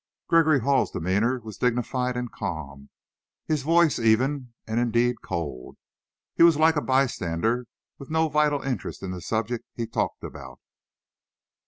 [0.27, 2.89] Gregory Hall's demeanor was dignified and calm,
[3.45, 5.77] his voice even and, indeed, cold.
[6.33, 7.67] He was like a bystander,
[7.99, 10.59] with no vital interest in the subject he talked about.